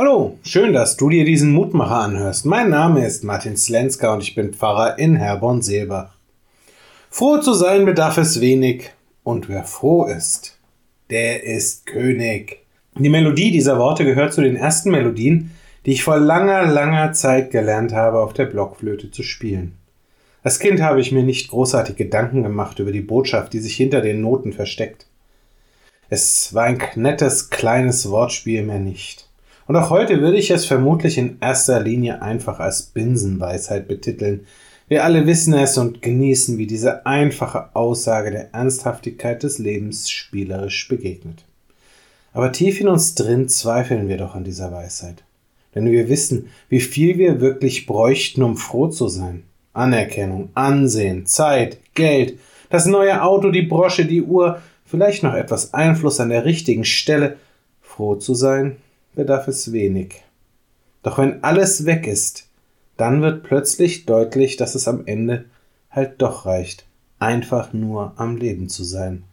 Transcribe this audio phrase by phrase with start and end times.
[0.00, 2.46] Hallo, schön, dass du dir diesen Mutmacher anhörst.
[2.46, 6.14] Mein Name ist Martin Slenska und ich bin Pfarrer in Herborn-Seelbach.
[7.10, 8.92] Froh zu sein bedarf es wenig,
[9.24, 10.56] und wer froh ist,
[11.10, 12.64] der ist König.
[12.96, 15.50] Die Melodie dieser Worte gehört zu den ersten Melodien,
[15.84, 19.78] die ich vor langer, langer Zeit gelernt habe, auf der Blockflöte zu spielen.
[20.44, 24.00] Als Kind habe ich mir nicht großartig Gedanken gemacht über die Botschaft, die sich hinter
[24.00, 25.08] den Noten versteckt.
[26.08, 29.27] Es war ein nettes, kleines Wortspiel mehr nicht.
[29.68, 34.46] Und auch heute würde ich es vermutlich in erster Linie einfach als Binsenweisheit betiteln.
[34.88, 40.88] Wir alle wissen es und genießen, wie diese einfache Aussage der Ernsthaftigkeit des Lebens spielerisch
[40.88, 41.44] begegnet.
[42.32, 45.22] Aber tief in uns drin zweifeln wir doch an dieser Weisheit.
[45.74, 49.42] Denn wir wissen, wie viel wir wirklich bräuchten, um froh zu sein.
[49.74, 52.38] Anerkennung, Ansehen, Zeit, Geld,
[52.70, 57.36] das neue Auto, die Brosche, die Uhr, vielleicht noch etwas Einfluss an der richtigen Stelle.
[57.82, 58.78] Froh zu sein,
[59.18, 60.22] bedarf es wenig.
[61.02, 62.48] Doch wenn alles weg ist,
[62.96, 65.46] dann wird plötzlich deutlich, dass es am Ende
[65.90, 66.86] halt doch reicht,
[67.18, 69.24] einfach nur am Leben zu sein.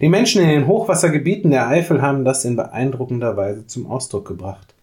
[0.00, 4.74] Die Menschen in den Hochwassergebieten der Eifel haben das in beeindruckender Weise zum Ausdruck gebracht.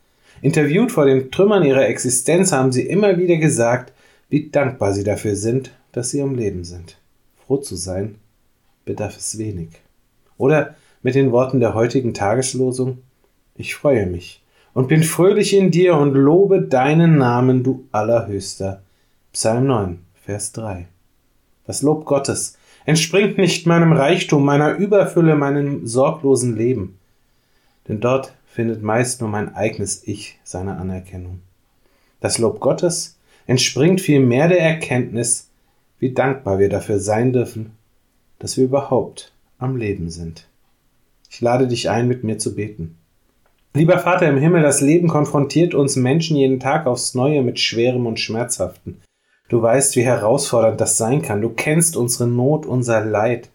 [0.43, 3.93] Interviewt vor den Trümmern ihrer Existenz haben sie immer wieder gesagt,
[4.29, 6.97] wie dankbar sie dafür sind, dass sie am Leben sind.
[7.47, 8.15] Froh zu sein
[8.85, 9.69] bedarf es wenig.
[10.37, 12.99] Oder mit den Worten der heutigen Tageslosung,
[13.55, 14.41] ich freue mich,
[14.73, 18.81] und bin fröhlich in dir und lobe deinen Namen, du Allerhöchster.
[19.33, 20.87] Psalm 9, Vers 3.
[21.65, 26.97] Das Lob Gottes entspringt nicht meinem Reichtum, meiner Überfülle, meinem sorglosen Leben.
[27.87, 31.39] Denn dort findet meist nur mein eigenes Ich seine Anerkennung.
[32.19, 35.49] Das Lob Gottes entspringt vielmehr der Erkenntnis,
[35.99, 37.71] wie dankbar wir dafür sein dürfen,
[38.39, 40.47] dass wir überhaupt am Leben sind.
[41.29, 42.97] Ich lade dich ein, mit mir zu beten.
[43.73, 48.05] Lieber Vater im Himmel, das Leben konfrontiert uns Menschen jeden Tag aufs Neue mit Schwerem
[48.05, 48.99] und Schmerzhaften.
[49.47, 51.41] Du weißt, wie herausfordernd das sein kann.
[51.41, 53.49] Du kennst unsere Not, unser Leid.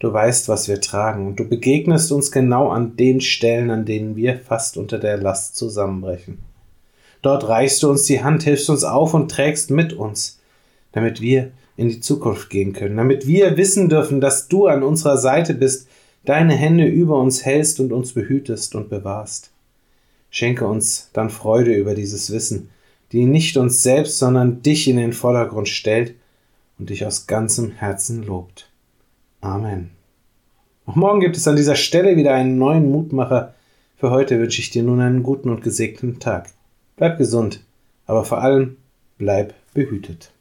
[0.00, 4.16] Du weißt, was wir tragen, und du begegnest uns genau an den Stellen, an denen
[4.16, 6.40] wir fast unter der Last zusammenbrechen.
[7.22, 10.40] Dort reichst du uns die Hand, hilfst uns auf und trägst mit uns,
[10.90, 15.16] damit wir in die Zukunft gehen können, damit wir wissen dürfen, dass du an unserer
[15.16, 15.88] Seite bist,
[16.24, 19.50] deine Hände über uns hältst und uns behütest und bewahrst.
[20.30, 22.70] Schenke uns dann Freude über dieses Wissen,
[23.12, 26.14] die nicht uns selbst, sondern dich in den Vordergrund stellt
[26.78, 28.68] und dich aus ganzem Herzen lobt.
[29.40, 29.90] Amen.
[30.86, 33.54] Auch morgen gibt es an dieser Stelle wieder einen neuen Mutmacher.
[33.96, 36.50] Für heute wünsche ich dir nun einen guten und gesegneten Tag.
[36.96, 37.60] Bleib gesund,
[38.06, 38.76] aber vor allem
[39.16, 40.33] bleib behütet.